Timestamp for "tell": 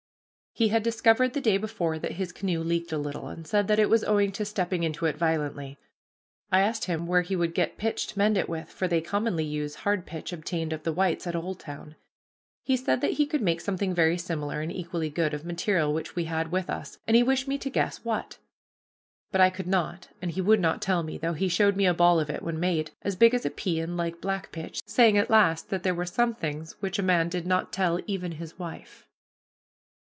20.81-21.01, 27.71-27.99